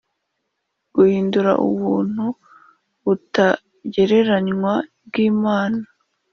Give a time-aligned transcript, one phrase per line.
[0.93, 2.25] guhindura ubuntu
[3.05, 4.73] butagereranywa
[5.05, 5.81] bw’Imana